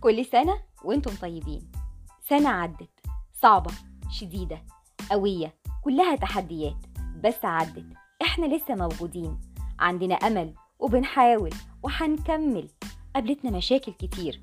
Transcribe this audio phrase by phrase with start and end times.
[0.00, 1.70] كل سنة وأنتم طيبين.
[2.28, 2.90] سنة عدت
[3.42, 3.70] صعبة
[4.10, 4.62] شديدة
[5.10, 5.54] قوية
[5.84, 6.76] كلها تحديات
[7.24, 7.84] بس عدت.
[8.22, 9.40] إحنا لسه موجودين.
[9.78, 11.50] عندنا أمل وبنحاول
[11.82, 12.68] وهنكمل
[13.14, 14.42] قابلتنا مشاكل كتير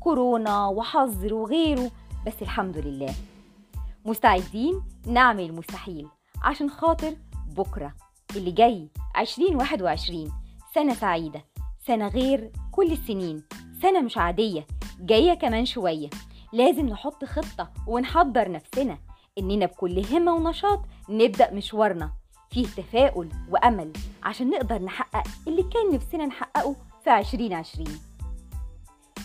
[0.00, 1.90] كورونا وحظر وغيره
[2.26, 3.14] بس الحمد لله.
[4.04, 6.08] مستعدين؟ نعمل المستحيل
[6.42, 7.16] عشان خاطر
[7.56, 7.94] بكرة
[8.36, 10.32] اللي جاي 2021
[10.74, 11.44] سنة سعيدة
[11.86, 13.42] سنة غير كل السنين.
[13.82, 14.66] سنة مش عادية.
[15.00, 16.10] جاية كمان شوية.
[16.52, 18.98] لازم نحط خطة ونحضر نفسنا.
[19.38, 22.10] إننا بكل همة ونشاط نبدأ مشوارنا.
[22.50, 27.86] فيه تفاؤل وأمل عشان نقدر نحقق اللي كان نفسنا نحققه في 2020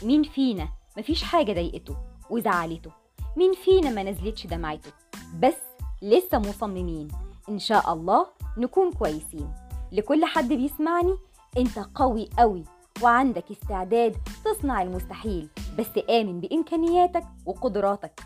[0.03, 1.95] مين فينا مفيش حاجة ضايقته
[2.29, 2.91] وزعلته؟
[3.37, 4.91] مين فينا ما نزلتش دمعته؟
[5.39, 5.55] بس
[6.01, 7.07] لسه مصممين.
[7.49, 9.53] إن شاء الله نكون كويسين.
[9.91, 11.15] لكل حد بيسمعني
[11.57, 12.63] أنت قوي قوي
[13.01, 18.19] وعندك استعداد تصنع المستحيل بس آمن بإمكانياتك وقدراتك.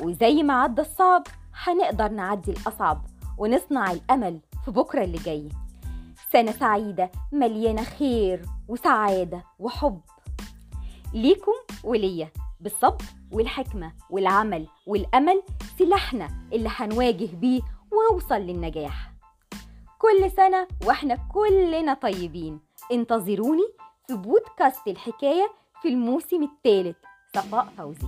[0.00, 1.22] وزي ما عدى الصعب
[1.54, 3.06] هنقدر نعدي الأصعب
[3.38, 5.48] ونصنع الأمل في بكرة اللي جاي.
[6.32, 10.00] سنة سعيدة مليانة خير وسعادة وحب.
[11.14, 11.52] ليكم
[11.84, 12.30] وليا
[12.60, 15.42] بالصبر والحكمة والعمل والأمل
[15.78, 17.60] سلاحنا اللي هنواجه بيه
[17.92, 19.15] ونوصل للنجاح.
[20.06, 22.60] كل سنة وإحنا كلنا طيبين.
[22.92, 23.68] انتظروني
[24.06, 26.96] في بودكاست الحكاية في الموسم الثالث.
[27.36, 28.06] صفاء فوزي.